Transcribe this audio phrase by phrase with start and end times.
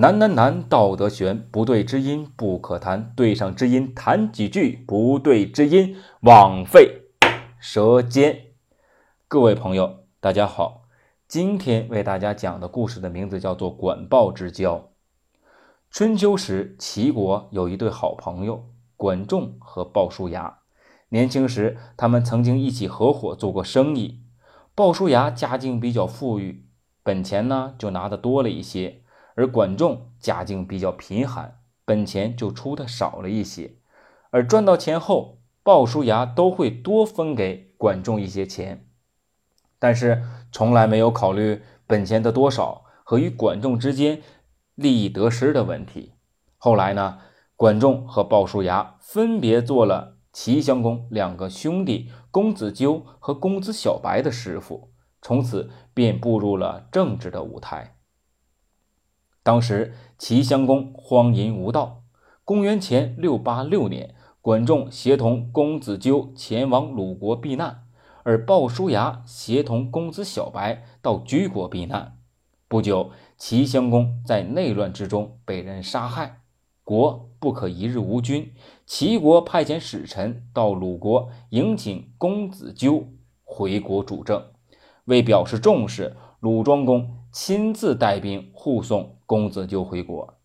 [0.00, 7.08] 难难难，道德悬，不对之音不可谈，对上之音谈几句，不对之音枉费
[7.58, 8.52] 舌尖。
[9.26, 10.82] 各位朋友，大家好，
[11.26, 14.76] 今天为大家讲的故事的名字叫做《管鲍之交》。
[15.90, 20.58] 春秋时，齐国有一对好朋友，管仲和鲍叔牙。
[21.08, 24.20] 年轻时，他们曾经一起合伙做过生意。
[24.76, 26.68] 鲍叔牙家境比较富裕，
[27.02, 29.02] 本钱呢就拿的多了一些。
[29.38, 33.76] 而管仲家境比较贫寒，本钱就出的少了一些，
[34.32, 38.88] 而赚到钱后，鲍叔牙都会多分给管仲一些钱，
[39.78, 44.20] 但是从来没有考虑本钱的多少和与管仲之间
[44.74, 46.14] 利益得失的问题。
[46.56, 47.20] 后来呢，
[47.54, 54.90] 管仲和鲍叔牙分别做了齐襄公两个兄弟公子纠和公子小白的师傅，
[55.22, 57.97] 从此便步入了政治的舞台。
[59.48, 62.02] 当时齐襄公荒淫无道。
[62.44, 67.84] 公元前六八六年，管仲协同公子纠前往鲁国避难，
[68.24, 72.18] 而鲍叔牙协同公子小白到居国避难。
[72.68, 76.42] 不久，齐襄公在内乱之中被人杀害，
[76.84, 78.52] 国不可一日无君。
[78.84, 83.02] 齐国派遣使臣到鲁国迎请公子纠
[83.44, 84.44] 回国主政。
[85.06, 89.16] 为表示重视，鲁庄公亲自带兵护送。
[89.26, 90.38] 公子纠回国，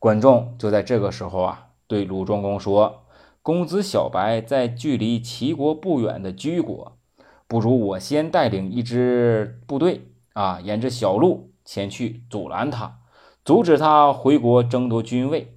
[0.00, 3.04] 管仲就在这个时候啊，对鲁庄公说
[3.40, 6.98] ：“公子小白在距离齐国不远的居国，
[7.46, 12.98] 不如我先带领一支部队啊，沿着小路前去阻拦他，
[13.44, 15.56] 阻止他回国争夺君位。”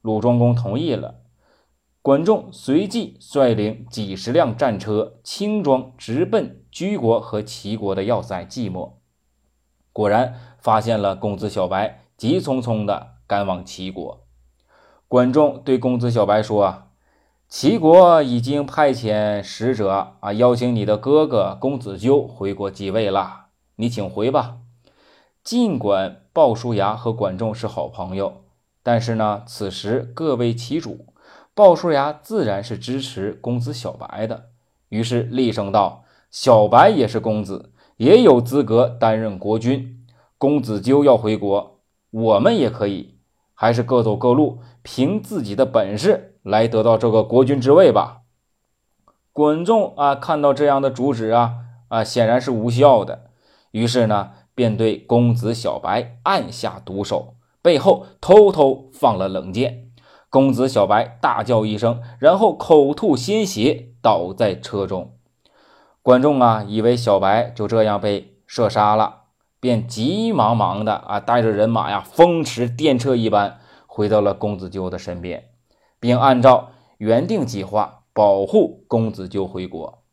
[0.00, 1.16] 鲁庄公同意了。
[2.00, 8.92] 管仲随即率领几十辆战车，轻装直奔居国和齐国的要塞寂寞。
[9.96, 12.02] 果然发现了公子小白。
[12.18, 14.24] 急匆匆地赶往齐国，
[15.06, 16.86] 管仲对公子小白说：“啊，
[17.46, 24.56] 齐国已经派遣使者啊，邀请你的哥哥公子纠回国继位了，你请回吧。”
[25.44, 28.44] 尽管鲍叔牙和管仲是好朋友，
[28.82, 31.12] 但是呢，此时各为其主，
[31.54, 34.46] 鲍叔牙自然是支持公子小白的，
[34.88, 40.04] 于是厉声道：“小白也是公子，也有资格担任国君。
[40.38, 41.74] 公子纠要回国。”
[42.12, 43.18] 我们也可以，
[43.52, 48.22] 还是各走各路，凭自己的本事来得到这个国君之位吧。
[49.32, 51.56] 管仲啊，看到这样的主旨啊
[51.88, 53.30] 啊，显然是无效的，
[53.72, 59.90] 于是呢，便对公子小白按下毒手，背后偷偷放了冷箭。
[60.30, 65.15] 公子小白大叫一声，然后口吐鲜血，倒在车中。
[66.06, 69.22] 管仲啊，以为小白就这样被射杀了。
[69.58, 73.58] 便急忙忙的啊，带着人马呀，风驰电掣一般
[73.88, 75.46] 回到了公子纠的身边，
[75.98, 76.68] 并按照
[76.98, 80.04] 原定计划保护公子纠回国。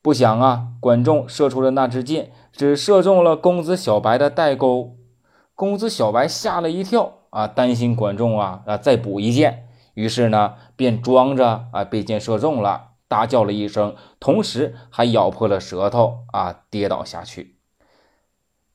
[0.00, 4.96] 不想啊，管仲射出的那支箭只射中了公子小白的带钩，
[5.54, 17.56] 公子小白吓了一跳啊，担心管仲啊啊再补一箭，于是呢，便装着啊被箭射中了，大叫了一声，同时还咬破了舌头啊，跌倒下去。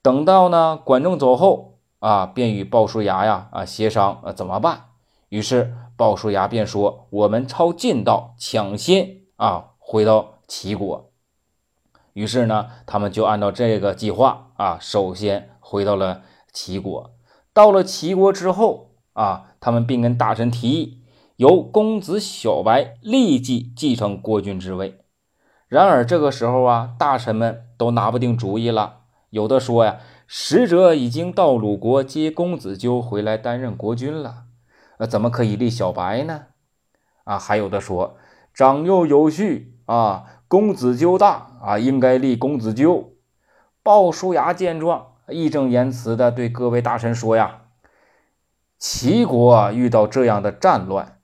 [0.02, 4.90] 等到呢，管仲走后啊，便与鲍叔牙呀啊协商啊怎么办。
[5.30, 11.12] 于是鲍叔牙便说：“我们抄近道，抢先啊回到齐国。”
[12.12, 17.16] 于是呢，他们就按照这个计划啊，首先回到了齐国。
[17.54, 21.05] 到了齐国之后啊，他们并跟大臣提议，
[21.38, 25.02] 由公子小白立即继承国君之位。
[25.68, 29.02] 然而这个时候啊，大臣们都拿不定主意了。
[29.32, 29.98] 有的说呀，
[30.28, 34.44] 使者已经到鲁国接公子纠回来担任国君了，
[34.98, 36.46] 呃，怎么可以立小白呢？
[37.26, 38.18] 啊，还有的说
[38.54, 43.12] 长幼有序啊，公子纠大啊，应该立公子纠。
[43.84, 47.64] 鲍叔牙见状，义正言辞地对各位大臣说呀
[48.80, 51.20] ：“齐国遇到这样的战乱，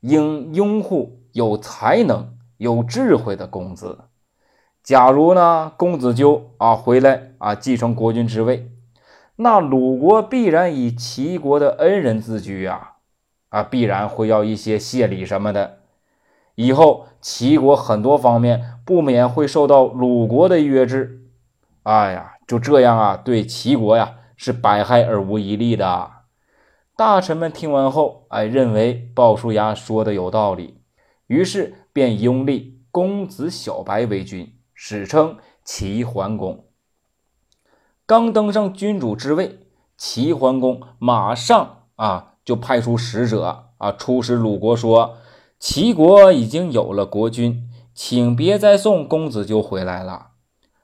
[0.00, 3.98] 应拥护有才能、有智慧的公子。”
[4.82, 8.70] 假如呢，公子纠啊回来啊继承国君之位，
[9.36, 12.92] 那鲁国必然以齐国的恩人自居啊，
[13.50, 15.80] 啊必然会要一些谢礼什么的。
[16.54, 21.28] 以后齐国很多方面不免会受到鲁国的约制。
[21.82, 26.10] 哎呀，就这样啊，对齐国呀是百害而无一利的。
[26.98, 30.80] 大臣们听完后，哎，认为鲍叔牙说的有道理，
[31.28, 34.52] 于是便拥立公子小白为君。
[34.74, 36.64] 史称齐桓公。
[38.04, 39.60] 刚登上君主之位，
[39.96, 45.18] 齐桓公马上啊就派出使者啊出使鲁国，说
[45.60, 50.30] 齐国已经有了国君，请别再送公子纠回来了。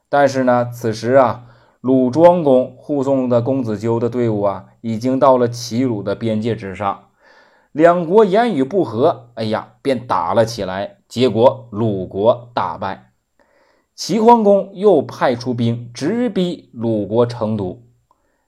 [0.07, 1.47] 但是呢，此时啊，
[1.85, 7.09] 鲁庄公护送的公子纠的队伍啊，已经到了齐鲁的边界之上，
[7.71, 13.11] 两国言语不和，哎呀，便打了起来，结果鲁国大败。
[13.93, 17.83] 齐桓公又派出兵直逼鲁国成都，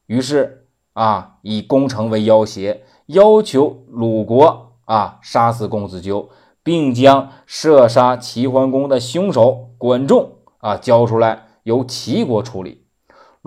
[0.08, 6.30] 于是啊，以攻城为要挟，要求鲁国啊杀死公子纠，
[6.64, 12.87] 并将射杀齐桓公的凶手管仲啊交出来，由齐国处理。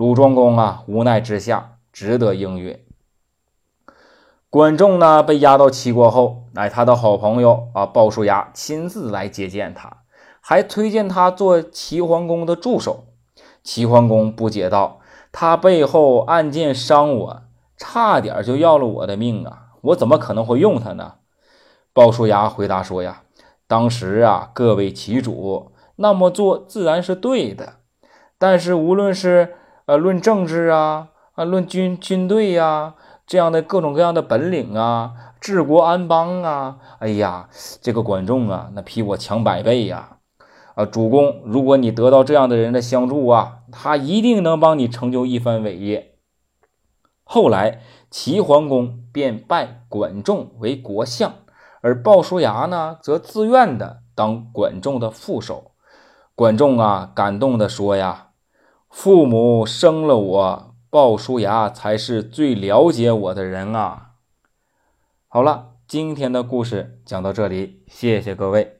[0.01, 2.83] 鲁庄公啊无奈之下，只得应允。
[4.49, 9.97] 管仲呢被押到齐国后，乃他的好朋友啊鲍叔牙亲自来接见他。
[10.39, 13.09] 还推荐他做齐桓公的助手。
[13.61, 15.01] 齐桓公不解道
[15.31, 17.43] ：“他背后暗箭伤我，
[17.77, 19.67] 差点就要了我的命啊！
[19.81, 21.13] 我怎么可能会用他呢？”
[21.93, 23.21] 鲍叔牙回答说：“呀，
[23.67, 27.73] 当时啊，各为其主，那么做自然是对的。
[28.39, 29.57] 但是无论是
[29.91, 32.95] 呃论政治啊啊，论军军队呀，
[33.27, 35.11] 这样的各种各样的本领啊，
[35.41, 37.49] 治国安邦啊，哎呀，
[37.81, 40.19] 这个管仲啊，那比我强百倍呀！”
[40.75, 46.15] 啊，主公，如果你得到这样的人的相助啊，他一定能帮你成就一番伟业。
[47.25, 51.33] 后来，齐桓公便拜管仲为国相，
[51.81, 55.71] 而鲍叔牙呢，则自愿的当管仲的副手。
[56.33, 58.27] 管仲啊，感动的说呀
[58.91, 64.11] ：“父母生了我，鲍叔牙才是最了解我的人啊。”
[65.27, 68.70] 好了，今天的故事讲到这里，谢谢各位。